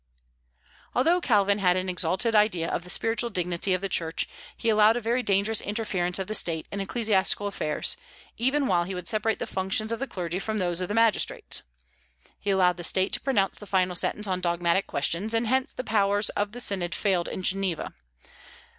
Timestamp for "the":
2.83-2.89, 3.81-3.87, 6.25-6.33, 9.37-9.45, 9.99-10.07, 10.87-10.95, 12.77-12.83, 13.59-13.67, 15.71-15.83, 16.53-16.59